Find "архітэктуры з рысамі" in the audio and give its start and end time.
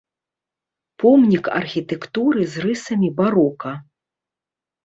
1.59-3.13